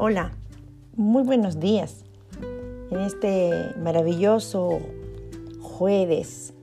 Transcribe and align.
Hola, 0.00 0.30
muy 0.94 1.24
buenos 1.24 1.58
días. 1.58 2.04
En 2.92 3.00
este 3.00 3.74
maravilloso 3.82 4.78
jueves, 5.60 6.54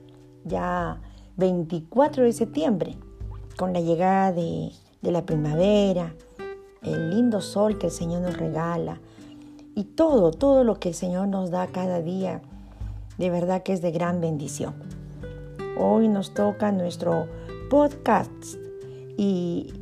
ya 0.44 1.02
24 1.36 2.24
de 2.24 2.32
septiembre, 2.32 2.96
con 3.58 3.74
la 3.74 3.80
llegada 3.80 4.32
de, 4.32 4.72
la 5.02 5.26
primavera, 5.26 6.14
el 6.82 7.10
lindo 7.10 7.42
sol 7.42 7.76
que 7.76 7.88
el 7.88 7.92
Señor 7.92 8.22
nos 8.22 8.38
regala 8.38 9.02
y 9.74 9.84
todo, 9.84 10.30
todo 10.30 10.64
lo 10.64 10.80
que 10.80 10.88
el 10.88 10.94
Señor 10.94 11.28
nos 11.28 11.50
da 11.50 11.66
cada 11.66 12.00
día, 12.00 12.40
de 13.18 13.28
verdad 13.28 13.62
que 13.62 13.74
es 13.74 13.82
de 13.82 13.90
gran 13.90 14.22
bendición. 14.22 14.76
Hoy 15.78 16.08
nos 16.08 16.32
toca 16.32 16.72
nuestro 16.72 17.26
podcast 17.68 18.32
y 19.18 19.74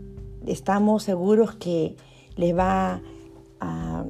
estamos 0.44 1.04
seguros 1.04 1.54
que 1.54 1.94
les 2.34 2.58
va 2.58 2.94
a 2.94 3.13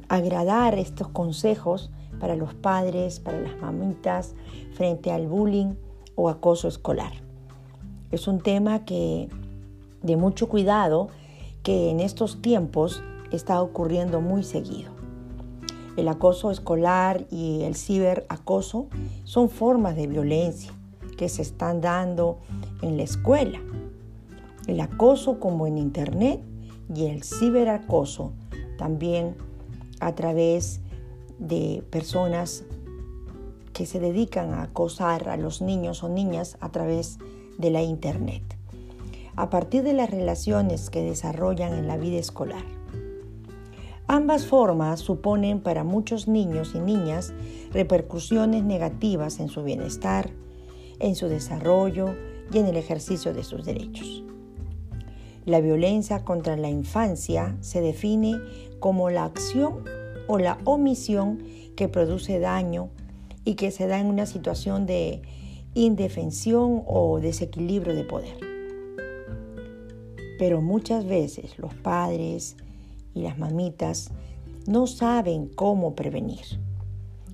agradar 0.09 0.77
estos 0.77 1.07
consejos 1.09 1.91
para 2.19 2.35
los 2.35 2.53
padres, 2.53 3.19
para 3.19 3.39
las 3.39 3.57
mamitas, 3.59 4.35
frente 4.73 5.11
al 5.11 5.27
bullying 5.27 5.75
o 6.15 6.29
acoso 6.29 6.67
escolar. 6.67 7.13
Es 8.11 8.27
un 8.27 8.39
tema 8.39 8.85
que 8.85 9.29
de 10.01 10.17
mucho 10.17 10.47
cuidado 10.47 11.09
que 11.63 11.89
en 11.89 11.99
estos 11.99 12.41
tiempos 12.41 13.03
está 13.31 13.61
ocurriendo 13.61 14.21
muy 14.21 14.43
seguido. 14.43 14.91
El 15.97 16.07
acoso 16.09 16.51
escolar 16.51 17.25
y 17.31 17.63
el 17.63 17.75
ciberacoso 17.75 18.87
son 19.23 19.49
formas 19.49 19.95
de 19.95 20.07
violencia 20.07 20.71
que 21.17 21.29
se 21.29 21.41
están 21.41 21.81
dando 21.81 22.39
en 22.81 22.97
la 22.97 23.03
escuela. 23.03 23.59
El 24.67 24.81
acoso 24.81 25.39
como 25.39 25.67
en 25.67 25.77
Internet 25.77 26.41
y 26.93 27.05
el 27.05 27.23
ciberacoso 27.23 28.33
también 28.77 29.35
a 29.99 30.15
través 30.15 30.81
de 31.39 31.83
personas 31.89 32.63
que 33.73 33.85
se 33.85 33.99
dedican 33.99 34.53
a 34.53 34.63
acosar 34.63 35.27
a 35.29 35.37
los 35.37 35.61
niños 35.61 36.03
o 36.03 36.09
niñas 36.09 36.57
a 36.61 36.71
través 36.71 37.17
de 37.57 37.69
la 37.71 37.81
Internet, 37.81 38.43
a 39.35 39.49
partir 39.49 39.83
de 39.83 39.93
las 39.93 40.09
relaciones 40.09 40.89
que 40.89 41.01
desarrollan 41.01 41.73
en 41.73 41.87
la 41.87 41.97
vida 41.97 42.17
escolar. 42.17 42.63
Ambas 44.07 44.45
formas 44.45 44.99
suponen 44.99 45.61
para 45.61 45.83
muchos 45.83 46.27
niños 46.27 46.73
y 46.75 46.79
niñas 46.79 47.33
repercusiones 47.71 48.63
negativas 48.63 49.39
en 49.39 49.49
su 49.49 49.63
bienestar, 49.63 50.29
en 50.99 51.15
su 51.15 51.27
desarrollo 51.27 52.15
y 52.53 52.59
en 52.59 52.67
el 52.67 52.77
ejercicio 52.77 53.33
de 53.33 53.43
sus 53.43 53.65
derechos. 53.65 54.23
La 55.45 55.59
violencia 55.59 56.23
contra 56.23 56.55
la 56.55 56.69
infancia 56.69 57.57
se 57.61 57.81
define 57.81 58.39
como 58.79 59.09
la 59.09 59.25
acción 59.25 59.83
o 60.27 60.39
la 60.39 60.57
omisión 60.63 61.43
que 61.75 61.87
produce 61.87 62.39
daño 62.39 62.89
y 63.43 63.55
que 63.55 63.71
se 63.71 63.87
da 63.87 63.99
en 63.99 64.07
una 64.07 64.25
situación 64.25 64.85
de 64.85 65.21
indefensión 65.73 66.83
o 66.87 67.19
desequilibrio 67.19 67.93
de 67.95 68.03
poder. 68.03 68.37
Pero 70.39 70.61
muchas 70.61 71.05
veces 71.05 71.57
los 71.59 71.73
padres 71.73 72.57
y 73.13 73.21
las 73.21 73.37
mamitas 73.37 74.11
no 74.67 74.87
saben 74.87 75.47
cómo 75.47 75.95
prevenir, 75.95 76.59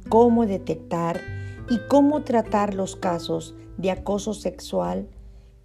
cómo 0.09 0.45
detectar 0.45 1.21
y 1.69 1.79
cómo 1.87 2.23
tratar 2.23 2.73
los 2.73 2.95
casos 2.95 3.55
de 3.77 3.91
acoso 3.91 4.33
sexual 4.33 5.07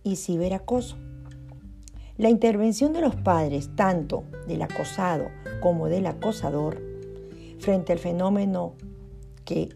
y 0.03 0.17
ciberacoso. 0.17 0.97
La 2.19 2.31
intervención 2.31 2.95
de 2.95 3.03
los 3.03 3.15
padres, 3.15 3.69
tanto 3.77 4.25
del 4.49 4.63
acosado 4.63 5.27
como 5.61 5.89
del 5.89 6.07
acosador, 6.07 6.81
frente 7.59 7.93
al 7.93 7.99
fenómeno 7.99 8.73
que 9.45 9.69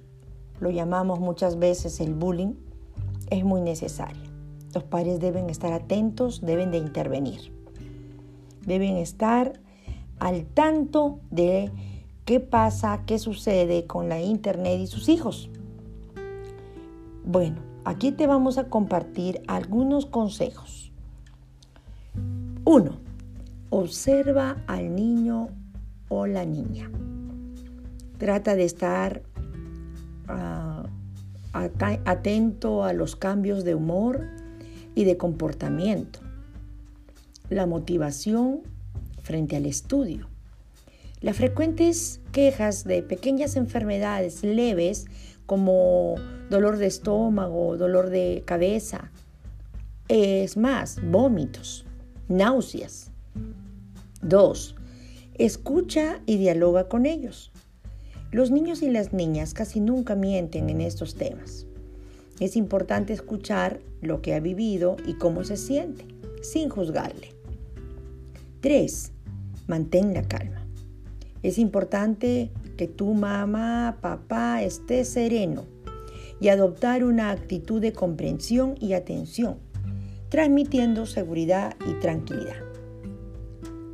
lo 0.58 0.70
llamamos 0.70 1.20
muchas 1.20 1.58
veces 1.58 2.00
el 2.00 2.14
bullying, 2.14 2.54
es 3.28 3.44
muy 3.44 3.60
necesaria. 3.60 4.22
Los 4.72 4.84
padres 4.84 5.20
deben 5.20 5.50
estar 5.50 5.74
atentos, 5.74 6.40
deben 6.40 6.70
de 6.70 6.78
intervenir. 6.78 7.52
Deben 8.64 8.96
estar 8.96 9.60
al 10.18 10.46
tanto 10.46 11.20
de 11.30 11.70
qué 12.24 12.40
pasa, 12.40 13.02
qué 13.04 13.18
sucede 13.18 13.86
con 13.86 14.08
la 14.08 14.22
internet 14.22 14.80
y 14.80 14.86
sus 14.86 15.10
hijos. 15.10 15.50
Bueno, 17.22 17.60
aquí 17.84 18.12
te 18.12 18.26
vamos 18.26 18.56
a 18.56 18.70
compartir 18.70 19.42
algunos 19.46 20.06
consejos 20.06 20.89
1. 22.72 23.00
Observa 23.70 24.62
al 24.68 24.94
niño 24.94 25.48
o 26.08 26.28
la 26.28 26.44
niña. 26.44 26.88
Trata 28.16 28.54
de 28.54 28.64
estar 28.64 29.22
ah, 30.28 30.86
atento 31.52 32.84
a 32.84 32.92
los 32.92 33.16
cambios 33.16 33.64
de 33.64 33.74
humor 33.74 34.28
y 34.94 35.02
de 35.02 35.16
comportamiento. 35.16 36.20
La 37.48 37.66
motivación 37.66 38.60
frente 39.20 39.56
al 39.56 39.66
estudio. 39.66 40.28
Las 41.20 41.38
frecuentes 41.38 42.20
quejas 42.30 42.84
de 42.84 43.02
pequeñas 43.02 43.56
enfermedades 43.56 44.44
leves 44.44 45.06
como 45.44 46.14
dolor 46.50 46.76
de 46.76 46.86
estómago, 46.86 47.76
dolor 47.76 48.10
de 48.10 48.44
cabeza, 48.46 49.10
es 50.06 50.56
más, 50.56 51.00
vómitos 51.02 51.84
náuseas. 52.30 53.10
2. 54.22 54.76
Escucha 55.34 56.20
y 56.26 56.36
dialoga 56.36 56.88
con 56.88 57.04
ellos. 57.04 57.50
Los 58.30 58.52
niños 58.52 58.82
y 58.82 58.88
las 58.88 59.12
niñas 59.12 59.52
casi 59.52 59.80
nunca 59.80 60.14
mienten 60.14 60.70
en 60.70 60.80
estos 60.80 61.16
temas. 61.16 61.66
Es 62.38 62.54
importante 62.54 63.12
escuchar 63.12 63.80
lo 64.00 64.22
que 64.22 64.34
ha 64.34 64.40
vivido 64.40 64.96
y 65.04 65.14
cómo 65.14 65.42
se 65.42 65.56
siente, 65.56 66.06
sin 66.40 66.68
juzgarle. 66.68 67.34
3. 68.60 69.12
Mantén 69.66 70.14
la 70.14 70.22
calma. 70.22 70.64
Es 71.42 71.58
importante 71.58 72.52
que 72.76 72.86
tu 72.86 73.12
mamá, 73.12 73.98
papá 74.00 74.62
esté 74.62 75.04
sereno 75.04 75.64
y 76.40 76.46
adoptar 76.46 77.02
una 77.02 77.32
actitud 77.32 77.80
de 77.80 77.92
comprensión 77.92 78.76
y 78.78 78.92
atención 78.92 79.58
transmitiendo 80.30 81.06
seguridad 81.06 81.74
y 81.86 81.94
tranquilidad. 81.94 82.56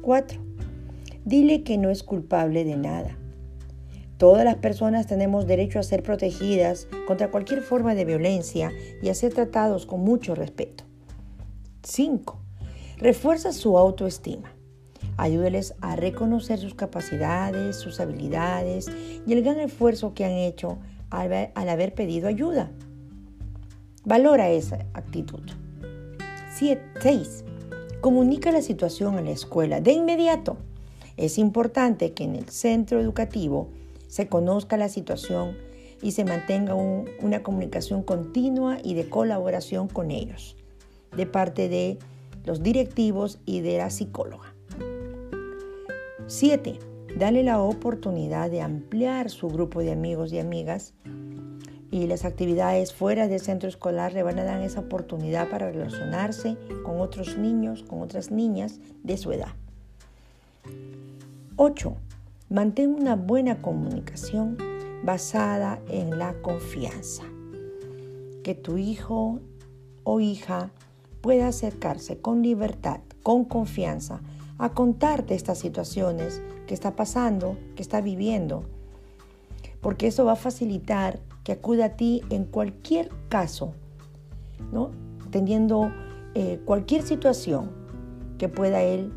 4. 0.02 0.38
Dile 1.24 1.64
que 1.64 1.78
no 1.78 1.90
es 1.90 2.02
culpable 2.02 2.64
de 2.64 2.76
nada. 2.76 3.18
Todas 4.18 4.44
las 4.44 4.56
personas 4.56 5.06
tenemos 5.06 5.46
derecho 5.46 5.78
a 5.78 5.82
ser 5.82 6.02
protegidas 6.02 6.88
contra 7.06 7.30
cualquier 7.30 7.62
forma 7.62 7.94
de 7.94 8.04
violencia 8.04 8.70
y 9.02 9.08
a 9.08 9.14
ser 9.14 9.32
tratados 9.32 9.86
con 9.86 10.00
mucho 10.00 10.34
respeto. 10.34 10.84
5. 11.82 12.38
Refuerza 12.98 13.52
su 13.52 13.76
autoestima. 13.78 14.52
Ayúdeles 15.16 15.74
a 15.80 15.96
reconocer 15.96 16.58
sus 16.58 16.74
capacidades, 16.74 17.76
sus 17.76 17.98
habilidades 17.98 18.90
y 19.26 19.32
el 19.32 19.42
gran 19.42 19.58
esfuerzo 19.58 20.12
que 20.12 20.26
han 20.26 20.32
hecho 20.32 20.78
al, 21.10 21.50
haber 21.54 21.94
pedido 21.94 22.28
ayuda. 22.28 22.70
Valora 24.04 24.50
esa 24.50 24.86
actitud. 24.92 25.42
6. 26.58 27.44
Comunica 28.00 28.50
la 28.50 28.62
situación 28.62 29.18
en 29.18 29.26
la 29.26 29.32
escuela 29.32 29.82
de 29.82 29.92
inmediato. 29.92 30.56
Es 31.18 31.36
importante 31.36 32.14
que 32.14 32.24
en 32.24 32.34
el 32.34 32.48
centro 32.48 32.98
educativo 32.98 33.68
se 34.08 34.28
conozca 34.28 34.78
la 34.78 34.88
situación 34.88 35.54
y 36.00 36.12
se 36.12 36.24
mantenga 36.24 36.74
una 36.74 37.42
comunicación 37.42 38.02
continua 38.02 38.78
y 38.82 38.94
de 38.94 39.08
colaboración 39.10 39.88
con 39.88 40.10
ellos, 40.10 40.56
de 41.14 41.26
parte 41.26 41.68
de 41.68 41.98
los 42.46 42.62
directivos 42.62 43.38
y 43.44 43.60
de 43.60 43.76
la 43.76 43.90
psicóloga. 43.90 44.54
7. 46.26 46.78
Dale 47.18 47.42
la 47.42 47.60
oportunidad 47.60 48.50
de 48.50 48.62
ampliar 48.62 49.28
su 49.28 49.48
grupo 49.48 49.80
de 49.80 49.92
amigos 49.92 50.32
y 50.32 50.38
amigas 50.38 50.94
y 52.02 52.06
las 52.06 52.24
actividades 52.26 52.92
fuera 52.92 53.26
del 53.26 53.40
centro 53.40 53.68
escolar 53.68 54.12
le 54.12 54.22
van 54.22 54.38
a 54.38 54.44
dar 54.44 54.60
esa 54.60 54.80
oportunidad 54.80 55.48
para 55.48 55.70
relacionarse 55.70 56.56
con 56.84 57.00
otros 57.00 57.38
niños, 57.38 57.82
con 57.82 58.02
otras 58.02 58.30
niñas 58.30 58.80
de 59.02 59.16
su 59.16 59.32
edad. 59.32 59.54
8. 61.56 61.96
Mantén 62.50 62.94
una 62.94 63.16
buena 63.16 63.62
comunicación 63.62 64.58
basada 65.04 65.80
en 65.88 66.18
la 66.18 66.34
confianza. 66.42 67.24
Que 68.44 68.54
tu 68.54 68.76
hijo 68.76 69.40
o 70.04 70.20
hija 70.20 70.70
pueda 71.22 71.48
acercarse 71.48 72.18
con 72.18 72.42
libertad, 72.42 73.00
con 73.22 73.46
confianza, 73.46 74.20
a 74.58 74.70
contarte 74.74 75.34
estas 75.34 75.58
situaciones 75.58 76.42
que 76.66 76.74
está 76.74 76.94
pasando, 76.94 77.56
que 77.74 77.82
está 77.82 78.00
viviendo, 78.02 78.64
porque 79.80 80.08
eso 80.08 80.24
va 80.24 80.32
a 80.32 80.36
facilitar 80.36 81.20
que 81.46 81.52
acuda 81.52 81.84
a 81.84 81.90
ti 81.90 82.22
en 82.28 82.44
cualquier 82.44 83.08
caso, 83.28 83.72
¿no? 84.72 84.90
teniendo 85.30 85.92
eh, 86.34 86.60
cualquier 86.64 87.02
situación 87.02 87.70
que 88.36 88.48
pueda 88.48 88.82
él 88.82 89.12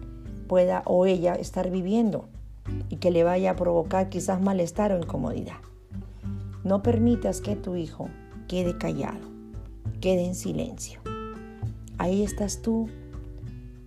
pueda 0.48 0.84
o 0.86 1.08
ella 1.08 1.34
estar 1.34 1.72
viviendo. 1.72 2.30
y 2.88 2.98
que 2.98 3.10
le 3.10 3.24
vaya 3.24 3.50
a 3.50 3.56
provocar 3.56 4.10
quizás 4.10 4.40
malestar 4.42 4.92
o 4.92 5.00
incomodidad. 5.00 5.58
No 6.64 6.84
permitas 6.84 7.42
que 7.42 7.56
tu 7.56 7.76
hijo 7.76 8.10
quede 8.48 8.78
callado, 8.78 9.28
quede 10.00 10.26
en 10.26 10.36
silencio. 10.36 11.02
Ahí 11.98 12.22
estás 12.22 12.62
tú. 12.62 12.90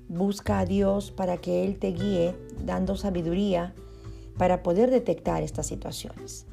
Busca 0.08 0.58
a 0.58 0.66
Dios 0.66 1.12
para 1.12 1.36
que 1.36 1.64
Él 1.64 1.78
te 1.78 1.92
guíe, 1.92 2.34
dando 2.64 2.96
sabiduría 2.96 3.72
para 4.36 4.64
poder 4.64 4.90
detectar 4.90 5.44
estas 5.44 5.68
situaciones. 5.68 6.46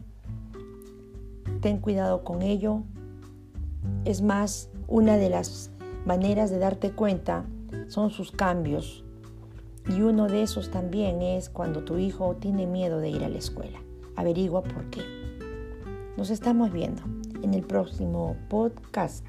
Ten 1.62 1.80
cuidado 1.80 2.24
con 2.24 2.42
ello. 2.42 2.84
Es 4.06 4.22
más, 4.22 4.70
una 4.88 5.18
de 5.18 5.30
las 5.30 5.72
maneras 6.06 6.50
de 6.50 6.60
darte 6.60 6.92
cuenta 6.92 7.46
son 7.88 8.12
sus 8.12 8.32
cambios. 8.32 9.04
Y 9.90 10.02
uno 10.02 10.28
de 10.28 10.44
esos 10.44 10.72
también 10.72 11.22
es 11.22 11.50
cuando 11.50 11.84
tu 11.84 11.98
hijo 11.98 12.36
tiene 12.36 12.68
miedo 12.68 13.00
de 13.00 13.10
ir 13.10 13.24
a 13.24 13.30
la 13.30 13.38
escuela. 13.38 13.80
Averigua 14.16 14.64
por 14.64 14.90
qué. 14.90 15.02
Nos 16.18 16.30
estamos 16.30 16.72
viendo 16.72 17.02
en 17.42 17.54
el 17.54 17.64
próximo 17.64 18.36
podcast. 18.50 19.26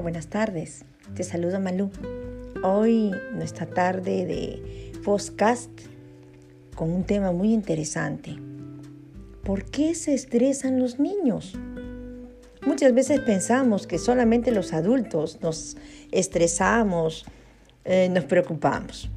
Buenas 0.00 0.26
tardes. 0.26 0.84
Te 1.14 1.22
saludo 1.22 1.60
Malú. 1.60 1.88
Hoy 2.64 3.12
nuestra 3.32 3.66
tarde 3.66 4.26
de 4.26 4.92
podcast 5.04 5.70
con 6.74 6.90
un 6.90 7.04
tema 7.04 7.30
muy 7.30 7.52
interesante. 7.52 8.36
¿Por 9.44 9.64
qué 9.66 9.94
se 9.94 10.12
estresan 10.12 10.80
los 10.80 10.98
niños? 10.98 11.54
Muchas 12.66 12.92
veces 12.92 13.20
pensamos 13.20 13.86
que 13.86 13.98
solamente 13.98 14.50
los 14.50 14.72
adultos 14.72 15.38
nos 15.42 15.76
estresamos, 16.10 17.24
eh, 17.84 18.08
nos 18.10 18.24
preocupamos, 18.24 19.10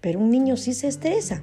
pero 0.00 0.18
un 0.18 0.30
niño 0.30 0.56
sí 0.56 0.74
se 0.74 0.88
estresa 0.88 1.42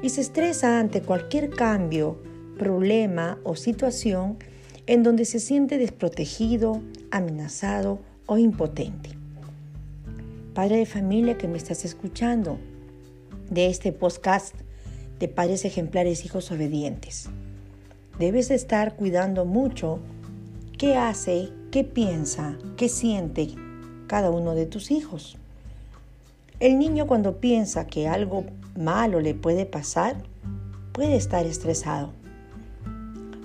y 0.00 0.10
se 0.10 0.20
estresa 0.20 0.78
ante 0.78 1.02
cualquier 1.02 1.50
cambio, 1.50 2.22
problema 2.56 3.38
o 3.42 3.56
situación 3.56 4.38
en 4.86 5.02
donde 5.02 5.24
se 5.24 5.40
siente 5.40 5.78
desprotegido, 5.78 6.80
amenazado 7.10 8.00
o 8.26 8.38
impotente. 8.38 9.10
Padre 10.54 10.78
de 10.78 10.86
familia 10.86 11.38
que 11.38 11.48
me 11.48 11.58
estás 11.58 11.84
escuchando 11.84 12.58
de 13.50 13.66
este 13.66 13.92
podcast 13.92 14.54
de 15.18 15.28
padres 15.28 15.64
ejemplares, 15.64 16.24
hijos 16.24 16.50
obedientes. 16.50 17.28
Debes 18.18 18.50
estar 18.50 18.96
cuidando 18.96 19.44
mucho 19.44 20.00
qué 20.78 20.96
hace, 20.96 21.48
qué 21.70 21.84
piensa, 21.84 22.56
qué 22.76 22.88
siente 22.88 23.48
cada 24.06 24.30
uno 24.30 24.54
de 24.54 24.66
tus 24.66 24.90
hijos. 24.90 25.36
El 26.60 26.78
niño 26.78 27.06
cuando 27.06 27.40
piensa 27.40 27.86
que 27.86 28.06
algo 28.06 28.44
malo 28.76 29.20
le 29.20 29.34
puede 29.34 29.66
pasar, 29.66 30.16
puede 30.92 31.16
estar 31.16 31.46
estresado. 31.46 32.12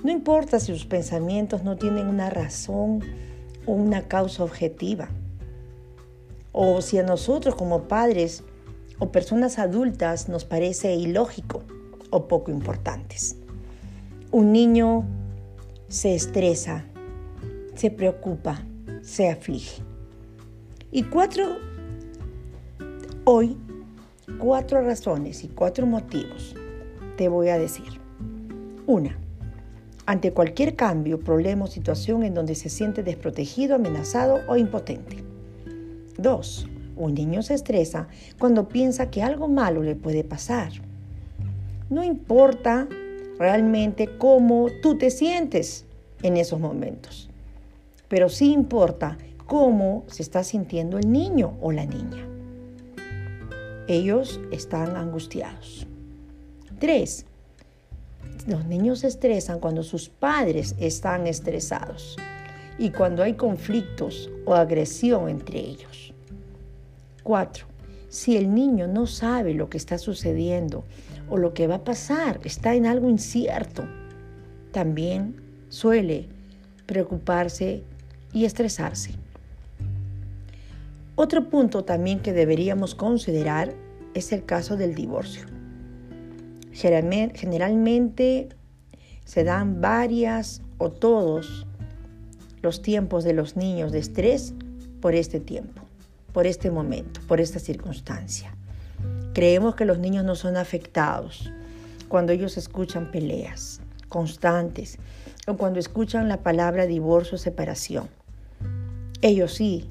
No 0.03 0.11
importa 0.11 0.59
si 0.59 0.73
sus 0.73 0.85
pensamientos 0.85 1.63
no 1.63 1.75
tienen 1.75 2.07
una 2.07 2.29
razón 2.29 3.01
o 3.65 3.73
una 3.73 4.07
causa 4.07 4.43
objetiva, 4.43 5.09
o 6.51 6.81
si 6.81 6.97
a 6.97 7.03
nosotros 7.03 7.55
como 7.55 7.83
padres 7.87 8.43
o 8.97 9.11
personas 9.11 9.59
adultas 9.59 10.29
nos 10.29 10.45
parece 10.45 10.95
ilógico 10.95 11.63
o 12.09 12.27
poco 12.27 12.51
importantes. 12.51 13.37
Un 14.31 14.51
niño 14.51 15.05
se 15.87 16.15
estresa 16.15 16.85
se 17.79 17.89
preocupa, 17.89 18.61
se 19.01 19.29
aflige. 19.29 19.81
Y 20.91 21.03
cuatro, 21.03 21.45
hoy, 23.23 23.55
cuatro 24.37 24.81
razones 24.81 25.45
y 25.45 25.47
cuatro 25.47 25.85
motivos 25.85 26.55
te 27.15 27.29
voy 27.29 27.47
a 27.47 27.57
decir. 27.57 28.01
Una, 28.85 29.17
ante 30.09 30.33
cualquier 30.33 30.75
cambio, 30.75 31.19
problema 31.19 31.65
o 31.65 31.67
situación 31.67 32.23
en 32.23 32.33
donde 32.33 32.55
se 32.55 32.69
siente 32.69 33.03
desprotegido, 33.03 33.75
amenazado 33.75 34.41
o 34.47 34.55
impotente. 34.55 35.23
Dos, 36.17 36.67
un 36.95 37.13
niño 37.13 37.41
se 37.43 37.53
estresa 37.53 38.07
cuando 38.37 38.67
piensa 38.67 39.09
que 39.09 39.23
algo 39.23 39.47
malo 39.47 39.83
le 39.83 39.95
puede 39.95 40.23
pasar. 40.23 40.71
No 41.89 42.03
importa 42.03 42.87
realmente 43.37 44.17
cómo 44.17 44.67
tú 44.81 44.97
te 44.97 45.09
sientes 45.11 45.85
en 46.23 46.37
esos 46.37 46.59
momentos 46.59 47.29
pero 48.09 48.27
sí 48.27 48.51
importa 48.51 49.17
cómo 49.45 50.03
se 50.07 50.23
está 50.23 50.43
sintiendo 50.43 50.97
el 50.97 51.09
niño 51.09 51.57
o 51.61 51.71
la 51.71 51.85
niña. 51.85 52.27
Ellos 53.87 54.41
están 54.51 54.97
angustiados. 54.97 55.87
Tres, 56.79 57.25
los 58.47 58.65
niños 58.65 58.99
se 58.99 59.07
estresan 59.07 59.59
cuando 59.59 59.83
sus 59.83 60.09
padres 60.09 60.75
están 60.79 61.27
estresados 61.27 62.17
y 62.77 62.91
cuando 62.91 63.23
hay 63.23 63.33
conflictos 63.33 64.29
o 64.45 64.55
agresión 64.55 65.29
entre 65.29 65.59
ellos. 65.59 66.13
Cuatro, 67.23 67.65
si 68.07 68.37
el 68.37 68.53
niño 68.53 68.87
no 68.87 69.05
sabe 69.05 69.53
lo 69.53 69.69
que 69.69 69.77
está 69.77 69.97
sucediendo 69.97 70.83
o 71.29 71.37
lo 71.37 71.53
que 71.53 71.67
va 71.67 71.75
a 71.75 71.83
pasar, 71.83 72.39
está 72.43 72.73
en 72.75 72.85
algo 72.85 73.09
incierto, 73.09 73.83
también 74.71 75.35
suele 75.69 76.27
preocuparse 76.85 77.83
y 78.33 78.45
estresarse. 78.45 79.11
Otro 81.15 81.49
punto 81.49 81.83
también 81.83 82.21
que 82.21 82.33
deberíamos 82.33 82.95
considerar 82.95 83.75
es 84.13 84.31
el 84.31 84.45
caso 84.45 84.77
del 84.77 84.95
divorcio. 84.95 85.58
Generalmente 86.79 88.47
se 89.25 89.43
dan 89.43 89.81
varias 89.81 90.61
o 90.77 90.89
todos 90.89 91.67
los 92.61 92.81
tiempos 92.81 93.25
de 93.25 93.33
los 93.33 93.57
niños 93.57 93.91
de 93.91 93.99
estrés 93.99 94.53
por 95.01 95.13
este 95.13 95.41
tiempo, 95.41 95.81
por 96.31 96.47
este 96.47 96.71
momento, 96.71 97.19
por 97.27 97.41
esta 97.41 97.59
circunstancia. 97.59 98.55
Creemos 99.33 99.75
que 99.75 99.83
los 99.83 99.99
niños 99.99 100.23
no 100.23 100.35
son 100.35 100.55
afectados 100.55 101.51
cuando 102.07 102.31
ellos 102.31 102.57
escuchan 102.57 103.11
peleas 103.11 103.81
constantes 104.07 104.99
o 105.47 105.57
cuando 105.57 105.79
escuchan 105.79 106.29
la 106.29 106.43
palabra 106.43 106.85
divorcio 106.85 107.35
o 107.35 107.39
separación. 107.39 108.07
Ellos 109.21 109.53
sí 109.53 109.85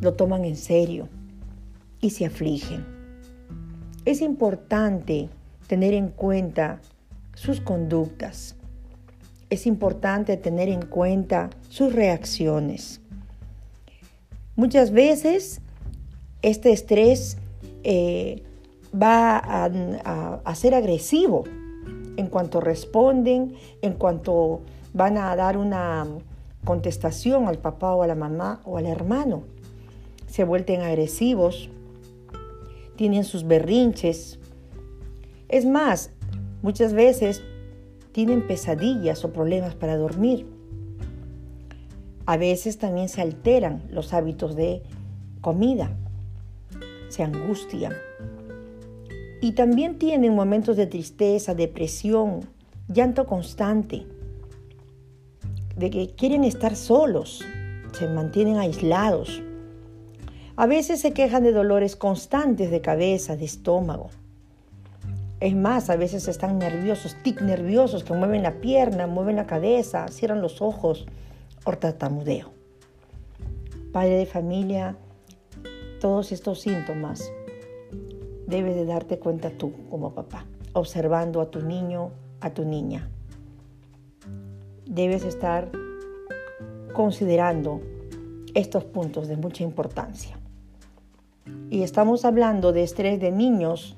lo 0.00 0.14
toman 0.14 0.44
en 0.44 0.56
serio 0.56 1.08
y 2.00 2.10
se 2.10 2.26
afligen. 2.26 2.84
Es 4.04 4.20
importante 4.20 5.30
tener 5.72 5.94
en 5.94 6.08
cuenta 6.08 6.82
sus 7.32 7.62
conductas. 7.62 8.56
Es 9.48 9.66
importante 9.66 10.36
tener 10.36 10.68
en 10.68 10.82
cuenta 10.82 11.48
sus 11.70 11.94
reacciones. 11.94 13.00
Muchas 14.54 14.90
veces 14.90 15.62
este 16.42 16.72
estrés 16.72 17.38
eh, 17.84 18.42
va 18.94 19.38
a 19.38 20.54
ser 20.54 20.74
agresivo 20.74 21.44
en 22.18 22.26
cuanto 22.26 22.60
responden, 22.60 23.54
en 23.80 23.94
cuanto 23.94 24.60
van 24.92 25.16
a 25.16 25.34
dar 25.36 25.56
una 25.56 26.06
contestación 26.66 27.48
al 27.48 27.56
papá 27.56 27.94
o 27.94 28.02
a 28.02 28.06
la 28.06 28.14
mamá 28.14 28.60
o 28.66 28.76
al 28.76 28.84
hermano. 28.84 29.44
Se 30.26 30.44
vuelven 30.44 30.82
agresivos, 30.82 31.70
tienen 32.96 33.24
sus 33.24 33.46
berrinches. 33.46 34.38
Es 35.52 35.66
más, 35.66 36.10
muchas 36.62 36.94
veces 36.94 37.42
tienen 38.12 38.46
pesadillas 38.46 39.22
o 39.22 39.34
problemas 39.34 39.74
para 39.74 39.98
dormir. 39.98 40.46
A 42.24 42.38
veces 42.38 42.78
también 42.78 43.10
se 43.10 43.20
alteran 43.20 43.82
los 43.90 44.14
hábitos 44.14 44.56
de 44.56 44.82
comida, 45.42 45.94
se 47.10 47.22
angustian. 47.22 47.92
Y 49.42 49.52
también 49.52 49.98
tienen 49.98 50.34
momentos 50.34 50.78
de 50.78 50.86
tristeza, 50.86 51.54
depresión, 51.54 52.48
llanto 52.88 53.26
constante 53.26 54.06
de 55.76 55.90
que 55.90 56.14
quieren 56.14 56.44
estar 56.44 56.76
solos, 56.76 57.44
se 57.92 58.08
mantienen 58.08 58.56
aislados. 58.56 59.42
A 60.56 60.66
veces 60.66 61.00
se 61.00 61.12
quejan 61.12 61.42
de 61.42 61.52
dolores 61.52 61.94
constantes 61.94 62.70
de 62.70 62.80
cabeza, 62.80 63.36
de 63.36 63.44
estómago. 63.44 64.08
Es 65.42 65.56
más, 65.56 65.90
a 65.90 65.96
veces 65.96 66.28
están 66.28 66.60
nerviosos, 66.60 67.16
tic 67.24 67.40
nerviosos, 67.40 68.04
que 68.04 68.14
mueven 68.14 68.44
la 68.44 68.60
pierna, 68.60 69.08
mueven 69.08 69.34
la 69.34 69.44
cabeza, 69.44 70.06
cierran 70.06 70.40
los 70.40 70.62
ojos 70.62 71.04
o. 71.64 71.72
Padre 73.92 74.18
de 74.18 74.26
familia, 74.26 74.96
todos 76.00 76.30
estos 76.30 76.60
síntomas 76.60 77.32
debes 78.46 78.76
de 78.76 78.86
darte 78.86 79.18
cuenta 79.18 79.50
tú 79.50 79.72
como 79.90 80.14
papá, 80.14 80.46
observando 80.74 81.40
a 81.40 81.50
tu 81.50 81.60
niño 81.60 82.12
a 82.40 82.50
tu 82.50 82.64
niña. 82.64 83.10
Debes 84.86 85.24
estar 85.24 85.72
considerando 86.92 87.80
estos 88.54 88.84
puntos 88.84 89.26
de 89.26 89.36
mucha 89.36 89.64
importancia. 89.64 90.38
Y 91.68 91.82
estamos 91.82 92.24
hablando 92.24 92.70
de 92.70 92.84
estrés 92.84 93.18
de 93.18 93.32
niños 93.32 93.96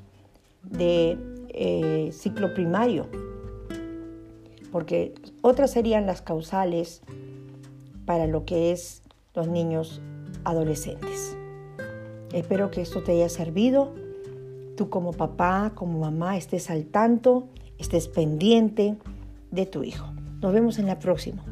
de 0.63 1.34
eh, 1.55 2.11
ciclo 2.13 2.53
primario, 2.53 3.07
porque 4.73 5.15
otras 5.41 5.71
serían 5.71 6.07
las 6.07 6.21
causales 6.21 7.03
para 8.07 8.27
lo 8.27 8.45
que 8.45 8.73
es 8.73 9.03
los 9.35 9.49
niños 9.49 10.03
adolescentes. 10.45 11.37
Espero 12.33 12.71
que 12.71 12.83
esto 12.83 13.03
te 13.03 13.13
haya 13.13 13.29
servido. 13.29 13.95
Tú 14.77 14.91
como 14.91 15.13
papá, 15.13 15.73
como 15.75 16.01
mamá, 16.01 16.37
estés 16.37 16.69
al 16.71 16.87
tanto, 16.87 17.49
estés 17.79 18.09
pendiente 18.09 18.97
de 19.53 19.67
tu 19.67 19.85
hijo. 19.85 20.13
Nos 20.41 20.53
vemos 20.53 20.79
en 20.79 20.87
la 20.87 20.99
próxima. 20.99 21.45